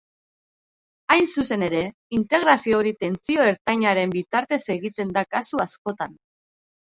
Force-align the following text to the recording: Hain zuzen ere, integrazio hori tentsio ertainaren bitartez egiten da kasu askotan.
Hain 1.15 1.27
zuzen 1.41 1.65
ere, 1.65 1.81
integrazio 2.19 2.79
hori 2.83 2.93
tentsio 3.03 3.45
ertainaren 3.51 4.15
bitartez 4.15 4.61
egiten 4.77 5.15
da 5.19 5.27
kasu 5.37 5.63
askotan. 5.69 6.17